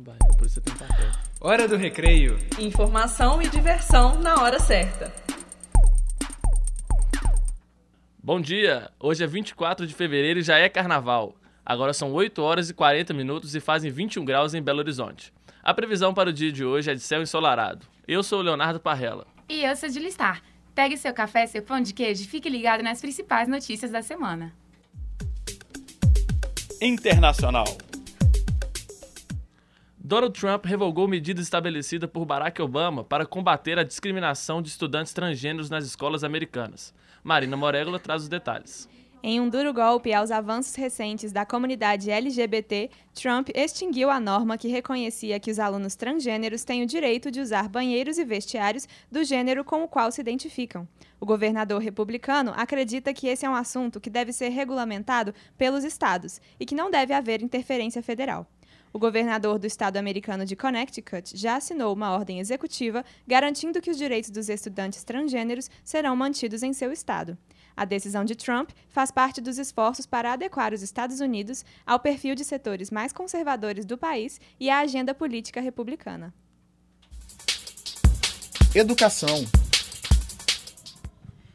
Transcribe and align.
por 0.00 0.46
isso 0.46 0.54
você 0.54 0.60
tem 0.60 0.74
papel. 0.74 1.10
Hora 1.40 1.68
do 1.68 1.76
recreio. 1.76 2.38
Informação 2.58 3.42
e 3.42 3.48
diversão 3.48 4.20
na 4.20 4.42
hora 4.42 4.58
certa. 4.58 5.12
Bom 8.22 8.40
dia! 8.40 8.90
Hoje 9.00 9.24
é 9.24 9.26
24 9.26 9.86
de 9.86 9.94
fevereiro 9.94 10.40
e 10.40 10.42
já 10.42 10.58
é 10.58 10.68
carnaval. 10.68 11.34
Agora 11.64 11.92
são 11.92 12.12
8 12.12 12.42
horas 12.42 12.70
e 12.70 12.74
40 12.74 13.12
minutos 13.14 13.54
e 13.54 13.60
fazem 13.60 13.90
21 13.90 14.24
graus 14.24 14.54
em 14.54 14.62
Belo 14.62 14.80
Horizonte. 14.80 15.32
A 15.62 15.74
previsão 15.74 16.14
para 16.14 16.30
o 16.30 16.32
dia 16.32 16.52
de 16.52 16.64
hoje 16.64 16.90
é 16.90 16.94
de 16.94 17.00
céu 17.00 17.22
ensolarado. 17.22 17.86
Eu 18.06 18.22
sou 18.22 18.40
o 18.40 18.42
Leonardo 18.42 18.80
Parrella. 18.80 19.26
E 19.48 19.64
eu 19.64 19.76
sou 19.76 19.88
de 19.88 19.98
Listar. 19.98 20.42
Pegue 20.74 20.96
seu 20.96 21.12
café, 21.12 21.46
seu 21.46 21.62
pão 21.62 21.80
de 21.80 21.92
queijo 21.92 22.22
e 22.22 22.26
fique 22.26 22.48
ligado 22.48 22.82
nas 22.82 23.00
principais 23.00 23.48
notícias 23.48 23.90
da 23.90 24.00
semana. 24.00 24.54
Internacional. 26.80 27.66
Donald 30.08 30.40
Trump 30.40 30.64
revogou 30.64 31.06
medida 31.06 31.38
estabelecida 31.38 32.08
por 32.08 32.24
Barack 32.24 32.62
Obama 32.62 33.04
para 33.04 33.26
combater 33.26 33.78
a 33.78 33.84
discriminação 33.84 34.62
de 34.62 34.70
estudantes 34.70 35.12
transgêneros 35.12 35.68
nas 35.68 35.84
escolas 35.84 36.24
americanas. 36.24 36.94
Marina 37.22 37.58
Morégola 37.58 37.98
traz 37.98 38.22
os 38.22 38.28
detalhes. 38.30 38.88
Em 39.22 39.38
um 39.38 39.50
duro 39.50 39.70
golpe 39.74 40.10
aos 40.14 40.30
avanços 40.30 40.74
recentes 40.76 41.30
da 41.30 41.44
comunidade 41.44 42.10
LGBT, 42.10 42.88
Trump 43.12 43.50
extinguiu 43.54 44.08
a 44.08 44.18
norma 44.18 44.56
que 44.56 44.68
reconhecia 44.68 45.38
que 45.38 45.50
os 45.50 45.58
alunos 45.58 45.94
transgêneros 45.94 46.64
têm 46.64 46.82
o 46.82 46.86
direito 46.86 47.30
de 47.30 47.42
usar 47.42 47.68
banheiros 47.68 48.16
e 48.16 48.24
vestiários 48.24 48.88
do 49.12 49.22
gênero 49.22 49.62
com 49.62 49.82
o 49.82 49.88
qual 49.88 50.10
se 50.10 50.22
identificam. 50.22 50.88
O 51.20 51.26
governador 51.26 51.82
republicano 51.82 52.54
acredita 52.56 53.12
que 53.12 53.28
esse 53.28 53.44
é 53.44 53.50
um 53.50 53.54
assunto 53.54 54.00
que 54.00 54.08
deve 54.08 54.32
ser 54.32 54.48
regulamentado 54.48 55.34
pelos 55.58 55.84
estados 55.84 56.40
e 56.58 56.64
que 56.64 56.74
não 56.74 56.90
deve 56.90 57.12
haver 57.12 57.42
interferência 57.42 58.02
federal. 58.02 58.46
O 58.92 58.98
governador 58.98 59.58
do 59.58 59.66
estado 59.66 59.96
americano 59.96 60.44
de 60.44 60.56
Connecticut 60.56 61.36
já 61.36 61.56
assinou 61.56 61.94
uma 61.94 62.12
ordem 62.12 62.40
executiva 62.40 63.04
garantindo 63.26 63.80
que 63.80 63.90
os 63.90 63.98
direitos 63.98 64.30
dos 64.30 64.48
estudantes 64.48 65.04
transgêneros 65.04 65.70
serão 65.84 66.16
mantidos 66.16 66.62
em 66.62 66.72
seu 66.72 66.90
estado. 66.90 67.36
A 67.76 67.84
decisão 67.84 68.24
de 68.24 68.34
Trump 68.34 68.70
faz 68.88 69.10
parte 69.10 69.40
dos 69.40 69.58
esforços 69.58 70.06
para 70.06 70.32
adequar 70.32 70.72
os 70.72 70.82
Estados 70.82 71.20
Unidos 71.20 71.64
ao 71.86 72.00
perfil 72.00 72.34
de 72.34 72.44
setores 72.44 72.90
mais 72.90 73.12
conservadores 73.12 73.84
do 73.84 73.96
país 73.96 74.40
e 74.58 74.68
à 74.68 74.80
agenda 74.80 75.14
política 75.14 75.60
republicana. 75.60 76.34
Educação. 78.74 79.46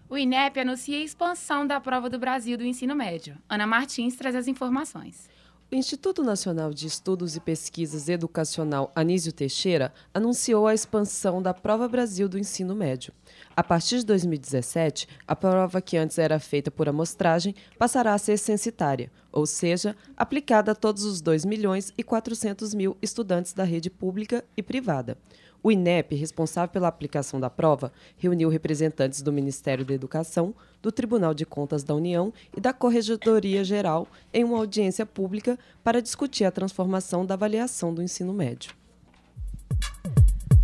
O 0.10 0.18
INEP 0.18 0.60
anuncia 0.60 0.98
a 0.98 1.04
expansão 1.04 1.66
da 1.66 1.80
prova 1.82 2.10
do 2.10 2.20
Brasil 2.20 2.58
do 2.58 2.64
ensino 2.64 2.96
médio. 2.96 3.36
Ana 3.50 3.66
Martins 3.66 4.16
traz 4.16 4.36
as 4.36 4.48
informações. 4.48 5.28
O 5.74 5.76
Instituto 5.76 6.22
Nacional 6.22 6.72
de 6.72 6.86
Estudos 6.86 7.36
e 7.36 7.40
Pesquisas 7.40 8.08
Educacional 8.08 8.92
Anísio 8.96 9.34
Teixeira 9.34 9.92
anunciou 10.14 10.68
a 10.68 10.74
expansão 10.76 11.42
da 11.42 11.52
Prova 11.52 11.88
Brasil 11.88 12.30
do 12.30 12.38
ensino 12.38 12.76
médio. 12.76 13.12
A 13.56 13.64
partir 13.64 14.00
de 14.00 14.06
2017, 14.08 15.08
a 15.28 15.36
prova 15.36 15.80
que 15.80 15.96
antes 15.96 16.18
era 16.18 16.40
feita 16.40 16.72
por 16.72 16.90
amostragem 16.90 17.54
passará 17.78 18.16
a 18.16 18.18
ser 18.18 18.38
censitária, 18.38 19.12
ou 19.32 19.46
seja, 19.46 19.96
aplicada 20.18 20.72
a 20.72 20.76
todos 20.76 21.04
os 21.04 21.22
2 21.22 21.46
milhões 21.46 21.94
e 21.96 22.04
400 22.04 22.74
mil 22.74 22.98
estudantes 23.00 23.54
da 23.54 23.64
rede 23.64 23.92
pública 23.92 24.44
e 24.58 24.64
privada. 24.64 25.18
O 25.62 25.72
INEP, 25.72 26.16
responsável 26.16 26.70
pela 26.70 26.88
aplicação 26.88 27.40
da 27.40 27.50
prova, 27.50 27.94
reuniu 28.18 28.50
representantes 28.50 29.22
do 29.22 29.32
Ministério 29.32 29.86
da 29.86 29.94
Educação, 29.94 30.54
do 30.82 30.92
Tribunal 30.92 31.34
de 31.34 31.46
Contas 31.46 31.84
da 31.84 31.96
União 31.96 32.34
e 32.58 32.60
da 32.60 32.74
Corregedoria 32.74 33.64
Geral 33.64 34.08
em 34.34 34.44
uma 34.44 34.58
audiência 34.58 35.06
pública 35.06 35.58
para 35.84 36.02
discutir 36.02 36.44
a 36.44 36.52
transformação 36.52 37.26
da 37.26 37.36
avaliação 37.36 37.94
do 37.94 38.02
ensino 38.02 38.34
médio. 38.34 38.74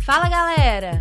Fala, 0.04 0.28
galera! 0.28 1.00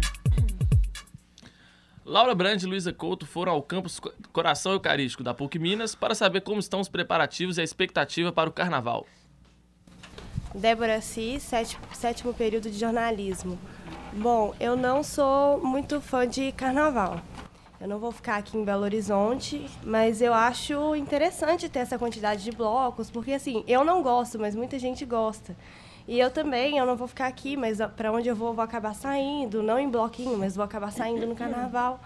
Laura 2.09 2.33
Brand 2.33 2.59
e 2.59 2.65
Luísa 2.65 2.91
Couto 2.91 3.27
foram 3.27 3.51
ao 3.51 3.61
campus 3.61 4.01
Coração 4.33 4.71
Eucarístico 4.71 5.23
da 5.23 5.31
PUC 5.31 5.59
Minas 5.59 5.93
para 5.93 6.15
saber 6.15 6.41
como 6.41 6.59
estão 6.59 6.79
os 6.79 6.89
preparativos 6.89 7.59
e 7.59 7.61
a 7.61 7.63
expectativa 7.63 8.31
para 8.31 8.49
o 8.49 8.51
carnaval. 8.51 9.05
Débora 10.55 11.01
Cis, 11.01 11.47
sétimo 11.93 12.33
período 12.33 12.71
de 12.71 12.79
jornalismo. 12.79 13.59
Bom, 14.11 14.55
eu 14.59 14.75
não 14.75 15.03
sou 15.03 15.63
muito 15.63 16.01
fã 16.01 16.27
de 16.27 16.51
carnaval. 16.51 17.21
Eu 17.79 17.87
não 17.87 17.99
vou 17.99 18.11
ficar 18.11 18.37
aqui 18.37 18.57
em 18.57 18.65
Belo 18.65 18.81
Horizonte, 18.81 19.69
mas 19.83 20.19
eu 20.19 20.33
acho 20.33 20.95
interessante 20.95 21.69
ter 21.69 21.79
essa 21.79 21.99
quantidade 21.99 22.43
de 22.43 22.51
blocos, 22.51 23.11
porque 23.11 23.33
assim, 23.33 23.63
eu 23.67 23.85
não 23.85 24.01
gosto, 24.01 24.39
mas 24.39 24.55
muita 24.55 24.79
gente 24.79 25.05
gosta. 25.05 25.55
E 26.09 26.19
eu 26.19 26.31
também, 26.31 26.79
eu 26.79 26.87
não 26.87 26.95
vou 26.95 27.07
ficar 27.07 27.27
aqui, 27.27 27.55
mas 27.55 27.77
para 27.95 28.11
onde 28.11 28.27
eu 28.27 28.35
vou, 28.35 28.51
vou 28.51 28.63
acabar 28.63 28.95
saindo, 28.95 29.61
não 29.61 29.77
em 29.77 29.87
bloquinho, 29.87 30.35
mas 30.39 30.55
vou 30.55 30.65
acabar 30.65 30.91
saindo 30.91 31.27
no 31.27 31.35
carnaval. 31.35 32.01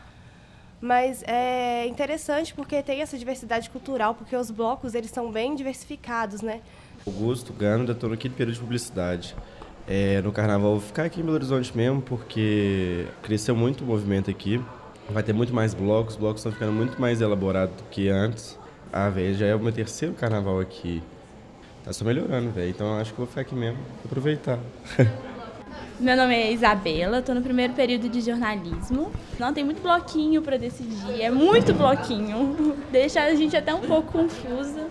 Mas 0.82 1.24
é 1.26 1.88
interessante 1.88 2.54
porque 2.54 2.84
tem 2.84 3.02
essa 3.02 3.18
diversidade 3.18 3.70
cultural, 3.70 4.14
porque 4.14 4.36
os 4.36 4.52
blocos 4.52 4.94
eles 4.94 5.10
são 5.10 5.32
bem 5.32 5.56
diversificados, 5.56 6.42
né? 6.42 6.60
Augusto 7.08 7.54
Ganda, 7.54 7.94
estou 7.94 8.10
quinto 8.18 8.36
período 8.36 8.56
de 8.56 8.60
publicidade. 8.60 9.34
É, 9.88 10.22
no 10.22 10.34
carnaval 10.34 10.72
vou 10.72 10.82
ficar 10.82 11.06
aqui 11.06 11.22
em 11.22 11.24
Belo 11.24 11.36
Horizonte 11.36 11.72
mesmo, 11.76 12.02
porque 12.02 13.08
cresceu 13.22 13.56
muito 13.56 13.86
o 13.86 13.88
movimento 13.88 14.30
aqui. 14.30 14.62
Vai 15.10 15.24
ter 15.24 15.32
muito 15.32 15.54
mais 15.54 15.74
blocos, 15.74 16.16
os 16.16 16.20
blocos 16.20 16.42
estão 16.42 16.52
ficando 16.52 16.74
muito 16.74 17.00
mais 17.00 17.22
elaborados 17.22 17.78
do 17.78 17.84
que 17.84 18.10
antes. 18.10 18.60
Ah, 18.92 19.08
velho, 19.08 19.34
já 19.34 19.46
é 19.46 19.56
o 19.56 19.60
meu 19.62 19.72
terceiro 19.72 20.14
carnaval 20.14 20.60
aqui. 20.60 21.02
Tá 21.84 21.92
só 21.92 22.06
melhorando, 22.06 22.50
velho. 22.52 22.70
Então 22.70 22.98
acho 22.98 23.12
que 23.12 23.18
vou 23.18 23.28
ficar 23.28 23.42
aqui 23.42 23.56
mesmo, 23.56 23.80
aproveitar. 24.06 24.60
Meu 26.00 26.18
nome 26.18 26.34
é 26.34 26.52
Isabela, 26.52 27.20
estou 27.20 27.36
no 27.36 27.42
primeiro 27.42 27.74
período 27.74 28.10
de 28.10 28.20
jornalismo. 28.22 29.12
Não 29.38 29.54
tem 29.54 29.64
muito 29.64 29.82
bloquinho 29.82 30.42
para 30.42 30.58
decidir, 30.58 31.22
é 31.22 31.30
muito 31.30 31.74
bloquinho. 31.74 32.76
Deixa 32.92 33.22
a 33.22 33.36
gente 33.36 33.56
até 33.56 33.74
um 33.74 33.82
pouco 33.82 34.12
confusa. 34.12 34.88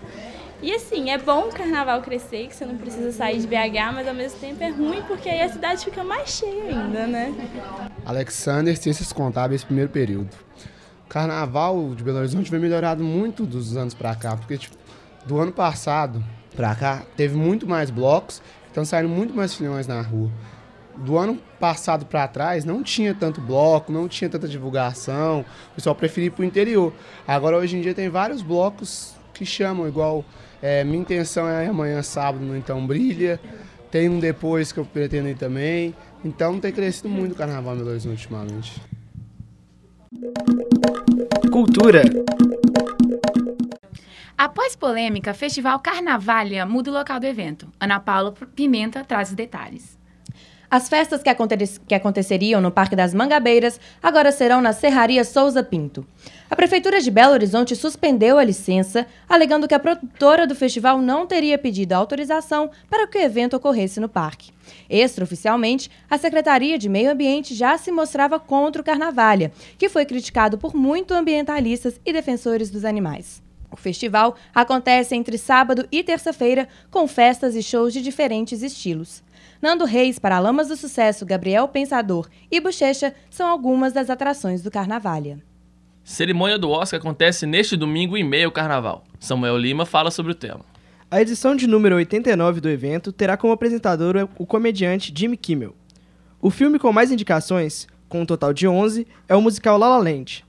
E 0.61 0.73
assim, 0.73 1.09
é 1.09 1.17
bom 1.17 1.49
o 1.49 1.51
carnaval 1.51 2.01
crescer, 2.01 2.47
que 2.47 2.55
você 2.55 2.65
não 2.65 2.77
precisa 2.77 3.11
sair 3.11 3.39
de 3.39 3.47
BH, 3.47 3.93
mas 3.93 4.07
ao 4.07 4.13
mesmo 4.13 4.39
tempo 4.39 4.63
é 4.63 4.69
ruim 4.69 5.01
porque 5.07 5.27
aí 5.27 5.41
a 5.41 5.49
cidade 5.49 5.83
fica 5.83 6.03
mais 6.05 6.29
cheia 6.29 6.63
ainda, 6.63 7.05
né? 7.05 7.35
Alexander, 8.05 8.77
Ciências 8.77 9.11
Contábeis, 9.11 9.63
primeiro 9.63 9.89
período. 9.89 10.29
O 11.05 11.09
carnaval 11.09 11.93
de 11.93 12.01
Belo 12.01 12.19
Horizonte 12.19 12.49
vem 12.49 12.61
melhorado 12.61 13.03
muito 13.03 13.45
dos 13.45 13.75
anos 13.75 13.93
para 13.93 14.15
cá, 14.15 14.37
porque 14.37 14.57
tipo, 14.57 14.77
do 15.25 15.37
ano 15.37 15.51
passado 15.51 16.23
para 16.55 16.73
cá 16.75 17.03
teve 17.15 17.35
muito 17.35 17.67
mais 17.67 17.89
blocos, 17.89 18.41
estão 18.67 18.85
saindo 18.85 19.09
muito 19.09 19.33
mais 19.33 19.53
filhões 19.53 19.87
na 19.87 20.01
rua. 20.01 20.29
Do 20.95 21.17
ano 21.17 21.39
passado 21.59 22.05
para 22.05 22.27
trás 22.27 22.65
não 22.65 22.83
tinha 22.83 23.13
tanto 23.13 23.41
bloco, 23.41 23.91
não 23.91 24.07
tinha 24.07 24.29
tanta 24.29 24.47
divulgação, 24.47 25.43
o 25.71 25.75
pessoal 25.75 25.95
preferia 25.95 26.27
ir 26.27 26.31
para 26.31 26.43
o 26.43 26.45
interior. 26.45 26.93
Agora 27.27 27.57
hoje 27.57 27.77
em 27.77 27.81
dia 27.81 27.93
tem 27.93 28.09
vários 28.09 28.41
blocos 28.41 29.15
que 29.33 29.45
chamam, 29.45 29.87
igual 29.87 30.23
é, 30.61 30.81
minha 30.85 30.99
intenção 30.99 31.45
é 31.45 31.67
amanhã, 31.67 32.01
sábado, 32.01 32.41
no 32.41 32.55
Então 32.55 32.87
Brilha. 32.87 33.37
Tem 33.91 34.07
um 34.07 34.17
depois 34.17 34.71
que 34.71 34.79
eu 34.79 34.85
pretendo 34.85 35.27
ir 35.27 35.35
também. 35.35 35.93
Então 36.23 36.57
tem 36.57 36.71
crescido 36.71 37.09
muito 37.09 37.33
o 37.33 37.35
Carnaval 37.35 37.75
Belo 37.75 37.91
ultimamente. 37.91 38.81
Cultura. 41.51 42.03
Após 44.37 44.75
polêmica, 44.75 45.33
Festival 45.33 45.79
Carnavalha 45.79 46.65
muda 46.65 46.89
o 46.89 46.93
local 46.93 47.19
do 47.19 47.25
evento. 47.25 47.71
Ana 47.79 47.99
Paula 47.99 48.33
Pimenta 48.55 49.03
traz 49.03 49.29
os 49.29 49.35
detalhes. 49.35 49.97
As 50.73 50.89
festas 50.89 51.21
que, 51.21 51.29
aconte 51.29 51.55
que 51.87 51.93
aconteceriam 51.93 52.59
no 52.59 52.71
Parque 52.71 52.95
das 52.95 53.13
Mangabeiras 53.13 53.79
agora 54.01 54.31
serão 54.31 54.59
na 54.59 54.73
Serraria 54.73 55.23
Souza 55.23 55.61
Pinto. 55.61 56.03
A 56.49 56.55
Prefeitura 56.55 56.99
de 56.99 57.11
Belo 57.11 57.33
Horizonte 57.33 57.75
suspendeu 57.75 58.39
a 58.39 58.43
licença, 58.43 59.05
alegando 59.29 59.67
que 59.67 59.75
a 59.75 59.79
produtora 59.79 60.47
do 60.47 60.55
festival 60.55 60.99
não 60.99 61.27
teria 61.27 61.59
pedido 61.59 61.93
autorização 61.93 62.71
para 62.89 63.05
que 63.05 63.19
o 63.19 63.21
evento 63.21 63.55
ocorresse 63.55 63.99
no 63.99 64.09
parque. 64.09 64.51
Extraoficialmente, 64.89 65.91
a 66.09 66.17
Secretaria 66.17 66.79
de 66.79 66.89
Meio 66.89 67.11
Ambiente 67.11 67.53
já 67.53 67.77
se 67.77 67.91
mostrava 67.91 68.39
contra 68.39 68.81
o 68.81 68.85
Carnavalha, 68.85 69.51
que 69.77 69.89
foi 69.89 70.07
criticado 70.07 70.57
por 70.57 70.75
muitos 70.75 71.15
ambientalistas 71.15 72.01
e 72.03 72.11
defensores 72.11 72.71
dos 72.71 72.83
animais. 72.83 73.43
O 73.73 73.75
festival 73.75 74.35
acontece 74.53 75.15
entre 75.15 75.35
sábado 75.35 75.87
e 75.91 76.03
terça-feira, 76.03 76.69
com 76.91 77.07
festas 77.07 77.55
e 77.55 77.63
shows 77.63 77.91
de 77.91 78.03
diferentes 78.03 78.61
estilos. 78.61 79.23
Nando 79.59 79.83
Reis, 79.83 80.19
Paralamas 80.19 80.67
do 80.67 80.77
Sucesso, 80.77 81.25
Gabriel 81.25 81.67
Pensador 81.67 82.29
e 82.51 82.61
Bochecha 82.61 83.15
são 83.31 83.49
algumas 83.49 83.91
das 83.91 84.11
atrações 84.11 84.61
do 84.61 84.69
Carnavalha. 84.69 85.39
Cerimônia 86.03 86.59
do 86.59 86.69
Oscar 86.69 86.99
acontece 86.99 87.47
neste 87.47 87.75
domingo 87.75 88.15
em 88.15 88.23
meio 88.23 88.45
ao 88.45 88.51
Carnaval. 88.51 89.03
Samuel 89.19 89.57
Lima 89.57 89.87
fala 89.87 90.11
sobre 90.11 90.33
o 90.33 90.35
tema. 90.35 90.63
A 91.09 91.19
edição 91.19 91.55
de 91.55 91.65
número 91.65 91.95
89 91.95 92.61
do 92.61 92.69
evento 92.69 93.11
terá 93.11 93.35
como 93.35 93.53
apresentador 93.53 94.29
o 94.37 94.45
comediante 94.45 95.11
Jimmy 95.15 95.35
Kimmel. 95.35 95.75
O 96.39 96.51
filme 96.51 96.77
com 96.77 96.93
mais 96.93 97.11
indicações, 97.11 97.87
com 98.07 98.21
um 98.21 98.25
total 98.25 98.53
de 98.53 98.67
11, 98.67 99.07
é 99.27 99.35
o 99.35 99.41
musical 99.41 99.79
La 99.79 99.87
La 99.87 99.97
Land. 99.97 100.45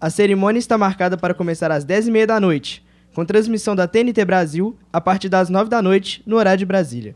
A 0.00 0.10
cerimônia 0.10 0.58
está 0.58 0.76
marcada 0.76 1.16
para 1.16 1.34
começar 1.34 1.70
às 1.70 1.84
10h30 1.84 2.26
da 2.26 2.40
noite, 2.40 2.84
com 3.14 3.24
transmissão 3.24 3.74
da 3.74 3.86
TNT 3.86 4.24
Brasil 4.24 4.76
a 4.92 5.00
partir 5.00 5.28
das 5.28 5.48
9 5.48 5.70
da 5.70 5.80
noite, 5.80 6.22
no 6.26 6.36
horário 6.36 6.58
de 6.58 6.66
Brasília. 6.66 7.14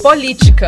Política. 0.00 0.66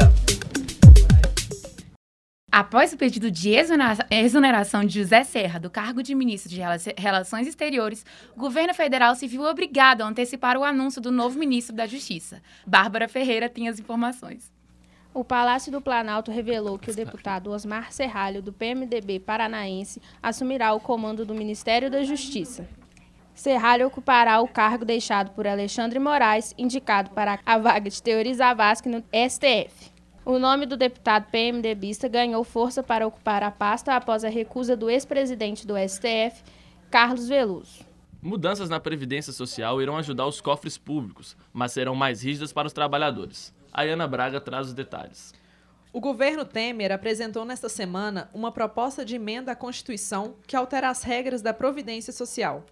Após 2.50 2.92
o 2.92 2.96
pedido 2.96 3.32
de 3.32 3.50
exonera- 3.50 4.06
exoneração 4.10 4.84
de 4.84 5.00
José 5.00 5.24
Serra 5.24 5.58
do 5.58 5.68
cargo 5.68 6.04
de 6.04 6.14
ministro 6.14 6.48
de 6.48 6.56
Rela- 6.60 6.76
Relações 6.96 7.48
Exteriores, 7.48 8.06
o 8.36 8.38
governo 8.38 8.72
federal 8.72 9.16
se 9.16 9.26
viu 9.26 9.42
obrigado 9.42 10.02
a 10.02 10.06
antecipar 10.06 10.56
o 10.56 10.62
anúncio 10.62 11.00
do 11.00 11.10
novo 11.10 11.36
ministro 11.36 11.74
da 11.74 11.84
Justiça. 11.86 12.40
Bárbara 12.64 13.08
Ferreira 13.08 13.48
tem 13.48 13.68
as 13.68 13.80
informações. 13.80 14.52
O 15.14 15.22
Palácio 15.22 15.70
do 15.70 15.80
Planalto 15.80 16.32
revelou 16.32 16.76
que 16.76 16.90
o 16.90 16.94
deputado 16.94 17.52
Osmar 17.52 17.92
Serralho, 17.92 18.42
do 18.42 18.52
PMDB 18.52 19.20
paranaense, 19.20 20.02
assumirá 20.20 20.74
o 20.74 20.80
comando 20.80 21.24
do 21.24 21.32
Ministério 21.32 21.88
da 21.88 22.02
Justiça. 22.02 22.68
Serralho 23.32 23.86
ocupará 23.86 24.40
o 24.40 24.48
cargo 24.48 24.84
deixado 24.84 25.30
por 25.30 25.46
Alexandre 25.46 26.00
Moraes, 26.00 26.52
indicado 26.58 27.10
para 27.10 27.38
a 27.46 27.58
vaga 27.58 27.88
de 27.88 28.02
Teori 28.02 28.34
Zavascki 28.34 28.88
no 28.88 29.04
STF. 29.12 29.92
O 30.24 30.36
nome 30.36 30.66
do 30.66 30.76
deputado 30.76 31.30
PMDBista 31.30 32.08
ganhou 32.08 32.42
força 32.42 32.82
para 32.82 33.06
ocupar 33.06 33.44
a 33.44 33.52
pasta 33.52 33.94
após 33.94 34.24
a 34.24 34.28
recusa 34.28 34.76
do 34.76 34.90
ex-presidente 34.90 35.64
do 35.64 35.74
STF, 35.76 36.42
Carlos 36.90 37.28
Veloso. 37.28 37.84
Mudanças 38.20 38.68
na 38.68 38.80
Previdência 38.80 39.32
Social 39.32 39.80
irão 39.80 39.96
ajudar 39.96 40.26
os 40.26 40.40
cofres 40.40 40.76
públicos, 40.76 41.36
mas 41.52 41.70
serão 41.70 41.94
mais 41.94 42.24
rígidas 42.24 42.52
para 42.52 42.66
os 42.66 42.72
trabalhadores. 42.72 43.54
A 43.76 43.82
Ana 43.82 44.06
Braga 44.06 44.40
traz 44.40 44.68
os 44.68 44.72
detalhes. 44.72 45.34
O 45.92 46.00
governo 46.00 46.44
Temer 46.44 46.92
apresentou 46.92 47.44
nesta 47.44 47.68
semana 47.68 48.30
uma 48.32 48.52
proposta 48.52 49.04
de 49.04 49.16
emenda 49.16 49.50
à 49.50 49.56
Constituição 49.56 50.36
que 50.46 50.54
altera 50.54 50.88
as 50.88 51.02
regras 51.02 51.42
da 51.42 51.52
Providência 51.52 52.12
Social. 52.12 52.64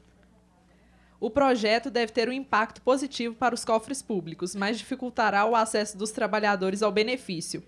O 1.18 1.28
projeto 1.28 1.90
deve 1.90 2.12
ter 2.12 2.28
um 2.28 2.32
impacto 2.32 2.80
positivo 2.82 3.34
para 3.34 3.52
os 3.54 3.64
cofres 3.64 4.00
públicos, 4.00 4.54
mas 4.54 4.78
dificultará 4.78 5.44
o 5.44 5.56
acesso 5.56 5.98
dos 5.98 6.12
trabalhadores 6.12 6.84
ao 6.84 6.92
benefício. 6.92 7.64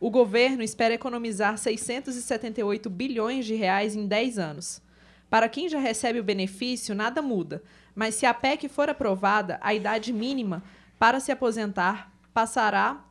O 0.00 0.10
governo 0.10 0.62
espera 0.64 0.94
economizar 0.94 1.56
678 1.56 2.90
bilhões 2.90 3.46
de 3.46 3.54
reais 3.54 3.94
em 3.94 4.08
10 4.08 4.40
anos. 4.40 4.82
Para 5.30 5.48
quem 5.48 5.68
já 5.68 5.78
recebe 5.78 6.18
o 6.18 6.24
benefício, 6.24 6.96
nada 6.96 7.22
muda, 7.22 7.62
mas 7.94 8.16
se 8.16 8.26
a 8.26 8.34
PEC 8.34 8.68
for 8.68 8.88
aprovada, 8.90 9.58
a 9.62 9.72
idade 9.72 10.12
mínima 10.12 10.64
para 10.98 11.20
se 11.20 11.30
aposentar 11.30 12.15
passará 12.36 13.02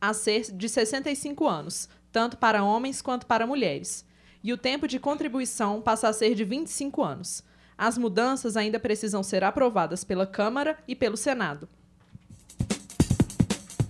a 0.00 0.12
ser 0.12 0.50
de 0.50 0.68
65 0.68 1.46
anos, 1.46 1.88
tanto 2.10 2.36
para 2.36 2.64
homens 2.64 3.00
quanto 3.00 3.24
para 3.24 3.46
mulheres. 3.46 4.04
E 4.42 4.52
o 4.52 4.58
tempo 4.58 4.88
de 4.88 4.98
contribuição 4.98 5.80
passa 5.80 6.08
a 6.08 6.12
ser 6.12 6.34
de 6.34 6.42
25 6.42 7.00
anos. 7.00 7.44
As 7.78 7.96
mudanças 7.96 8.56
ainda 8.56 8.80
precisam 8.80 9.22
ser 9.22 9.44
aprovadas 9.44 10.02
pela 10.02 10.26
Câmara 10.26 10.76
e 10.88 10.96
pelo 10.96 11.16
Senado. 11.16 11.68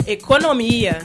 Economia. 0.06 0.98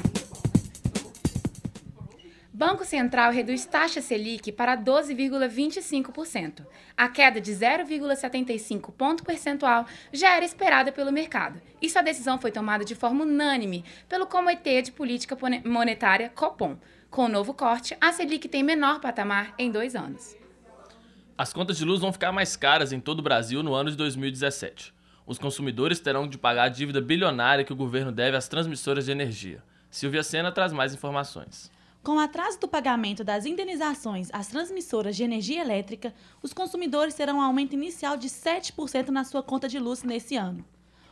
Banco 2.59 2.83
Central 2.83 3.31
reduz 3.31 3.65
taxa 3.65 4.01
Selic 4.01 4.51
para 4.51 4.75
12,25%. 4.75 6.65
A 6.97 7.07
queda 7.07 7.39
de 7.39 7.53
0,75 7.53 8.91
ponto 8.91 9.23
percentual 9.23 9.85
já 10.11 10.35
era 10.35 10.43
esperada 10.43 10.91
pelo 10.91 11.09
mercado. 11.09 11.61
E 11.81 11.89
sua 11.89 12.01
decisão 12.01 12.37
foi 12.37 12.51
tomada 12.51 12.83
de 12.83 12.95
forma 12.95 13.23
unânime 13.23 13.85
pelo 14.09 14.27
Comitê 14.27 14.81
de 14.81 14.91
Política 14.91 15.37
Monetária, 15.63 16.27
COPOM. 16.35 16.75
Com 17.09 17.27
o 17.27 17.29
novo 17.29 17.53
corte, 17.53 17.95
a 18.01 18.11
Selic 18.11 18.49
tem 18.49 18.61
menor 18.61 18.99
patamar 18.99 19.53
em 19.57 19.71
dois 19.71 19.95
anos. 19.95 20.35
As 21.37 21.53
contas 21.53 21.77
de 21.77 21.85
luz 21.85 22.01
vão 22.01 22.11
ficar 22.11 22.33
mais 22.33 22.57
caras 22.57 22.91
em 22.91 22.99
todo 22.99 23.19
o 23.19 23.23
Brasil 23.23 23.63
no 23.63 23.73
ano 23.73 23.89
de 23.89 23.95
2017. 23.95 24.93
Os 25.25 25.39
consumidores 25.39 26.01
terão 26.01 26.27
de 26.27 26.37
pagar 26.37 26.63
a 26.63 26.67
dívida 26.69 26.99
bilionária 26.99 27.63
que 27.63 27.71
o 27.71 27.77
governo 27.77 28.11
deve 28.11 28.35
às 28.35 28.49
transmissoras 28.49 29.05
de 29.05 29.13
energia. 29.13 29.63
Silvia 29.89 30.23
Sena 30.23 30.51
traz 30.51 30.73
mais 30.73 30.93
informações. 30.93 31.71
Com 32.09 32.15
o 32.15 32.19
atraso 32.19 32.59
do 32.59 32.67
pagamento 32.67 33.23
das 33.23 33.45
indenizações 33.45 34.29
às 34.33 34.47
transmissoras 34.47 35.15
de 35.15 35.23
energia 35.23 35.61
elétrica, 35.61 36.11
os 36.41 36.51
consumidores 36.51 37.13
terão 37.13 37.37
um 37.37 37.41
aumento 37.41 37.73
inicial 37.73 38.17
de 38.17 38.27
7% 38.27 39.09
na 39.09 39.23
sua 39.23 39.43
conta 39.43 39.67
de 39.67 39.77
luz 39.77 40.01
nesse 40.01 40.35
ano. 40.35 40.65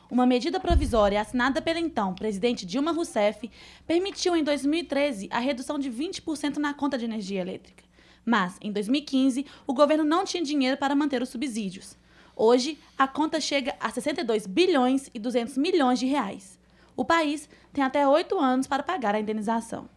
Uma 0.10 0.26
medida 0.26 0.60
provisória 0.60 1.22
assinada 1.22 1.62
pela 1.62 1.80
então 1.80 2.16
presidente 2.16 2.66
Dilma 2.66 2.92
Rousseff 2.92 3.48
permitiu 3.86 4.36
em 4.36 4.44
2013 4.44 5.30
a 5.32 5.38
redução 5.38 5.78
de 5.78 5.92
20% 5.92 6.58
na 6.58 6.74
conta 6.74 6.98
de 6.98 7.06
energia 7.06 7.42
elétrica. 7.42 7.84
Mas, 8.26 8.58
em 8.60 8.72
2015, 8.72 9.46
o 9.68 9.76
governo 9.76 10.04
não 10.04 10.26
tinha 10.26 10.42
dinheiro 10.42 10.78
para 10.78 10.96
manter 10.96 11.22
os 11.22 11.30
subsídios. 11.30 11.96
Hoje, 12.36 12.76
a 12.98 13.08
conta 13.08 13.40
chega 13.40 13.76
a 13.80 13.92
62 13.92 14.48
bilhões 14.48 15.12
e 15.14 15.20
200 15.20 15.60
milhões 15.60 16.00
de 16.00 16.08
reais. 16.08 16.58
O 16.96 17.06
país 17.06 17.48
tem 17.72 17.84
até 17.84 18.08
oito 18.08 18.40
anos 18.40 18.66
para 18.66 18.82
pagar 18.82 19.14
a 19.14 19.20
indenização. 19.20 19.88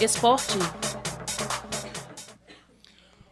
Esporte. 0.00 0.58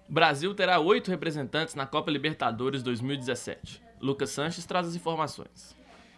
O 0.09 0.13
Brasil 0.13 0.55
terá 0.55 0.79
oito 0.81 1.11
representantes 1.11 1.75
na 1.75 1.87
Copa 1.87 2.11
Libertadores 2.11 2.83
2017. 2.83 3.83
Lucas 4.01 4.31
Sanches 4.31 4.65
traz 4.65 4.87
as 4.87 4.95
informações. 4.95 5.77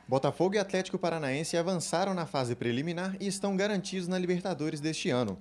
Botafogo 0.08 0.56
e 0.56 0.58
Atlético 0.58 0.98
Paranaense 0.98 1.56
avançaram 1.56 2.14
na 2.14 2.26
fase 2.26 2.56
preliminar 2.56 3.16
e 3.20 3.26
estão 3.26 3.56
garantidos 3.56 4.08
na 4.08 4.18
Libertadores 4.18 4.80
deste 4.80 5.08
ano. 5.10 5.38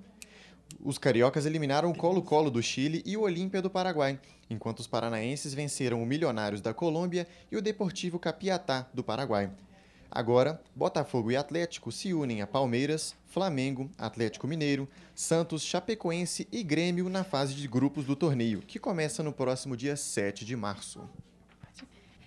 Os 0.78 0.96
cariocas 0.96 1.44
eliminaram 1.44 1.90
o 1.90 1.96
Colo-Colo 1.96 2.50
do 2.50 2.62
Chile 2.62 3.02
e 3.04 3.16
o 3.16 3.22
Olímpia 3.22 3.60
do 3.60 3.68
Paraguai, 3.68 4.18
enquanto 4.48 4.78
os 4.78 4.86
paranaenses 4.86 5.52
venceram 5.52 6.02
o 6.02 6.06
Milionários 6.06 6.60
da 6.60 6.72
Colômbia 6.72 7.26
e 7.50 7.56
o 7.56 7.62
Deportivo 7.62 8.18
Capiatá 8.18 8.88
do 8.94 9.02
Paraguai. 9.02 9.50
Agora, 10.10 10.60
Botafogo 10.74 11.30
e 11.30 11.36
Atlético 11.36 11.92
se 11.92 12.12
unem 12.12 12.42
a 12.42 12.46
Palmeiras, 12.46 13.14
Flamengo, 13.26 13.88
Atlético 13.96 14.48
Mineiro, 14.48 14.88
Santos, 15.14 15.62
Chapecoense 15.62 16.48
e 16.50 16.64
Grêmio 16.64 17.08
na 17.08 17.22
fase 17.22 17.54
de 17.54 17.68
grupos 17.68 18.04
do 18.04 18.16
torneio, 18.16 18.60
que 18.60 18.80
começa 18.80 19.22
no 19.22 19.32
próximo 19.32 19.76
dia 19.76 19.94
7 19.94 20.44
de 20.44 20.56
março. 20.56 21.00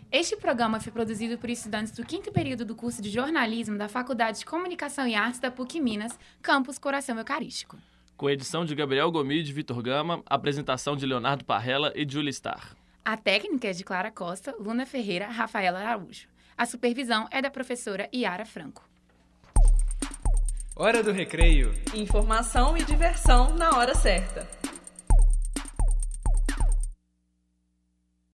Este 0.10 0.38
programa 0.38 0.80
foi 0.80 0.94
produzido 0.94 1.38
por 1.38 1.50
estudantes 1.50 1.92
do 1.92 2.06
quinto 2.06 2.32
período 2.32 2.64
do 2.64 2.76
curso 2.76 3.02
de 3.02 3.10
jornalismo 3.10 3.78
da 3.78 3.90
Faculdade 3.90 4.40
de 4.40 4.46
Comunicação 4.46 5.08
e 5.08 5.16
Artes 5.16 5.40
da 5.40 5.52
PUC 5.52 5.82
Minas, 5.82 6.18
campus 6.42 6.78
Coração 6.78 7.18
Eucarístico. 7.18 7.78
Com 8.16 8.30
edição 8.30 8.64
de 8.64 8.76
Gabriel 8.76 9.12
Gomide 9.12 9.50
e 9.50 9.54
Vitor 9.54 9.82
Gama, 9.82 10.22
apresentação 10.28 10.96
de 10.96 11.06
Leonardo 11.06 11.44
Parrella 11.44 11.92
e 11.96 12.08
Julia 12.08 12.32
Star. 12.32 12.78
A 13.04 13.18
técnica 13.18 13.68
é 13.68 13.74
de 13.74 13.84
Clara 13.84 14.12
Costa, 14.12 14.56
Luna 14.58 14.86
Ferreira, 14.86 15.28
Rafaela 15.28 15.80
Araújo. 15.80 16.33
A 16.58 16.66
supervisão 16.66 17.28
é 17.32 17.42
da 17.42 17.50
professora 17.50 18.08
Yara 18.14 18.46
Franco. 18.46 18.84
Hora 20.76 21.04
do 21.04 21.12
recreio. 21.12 21.74
Informação 21.94 22.78
e 22.78 22.84
diversão 22.84 23.56
na 23.56 23.78
hora 23.78 23.94
certa. 23.96 24.48